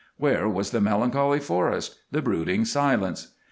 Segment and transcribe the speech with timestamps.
[0.17, 1.95] Where was the melancholy forest?
[2.11, 3.33] the brooding silence?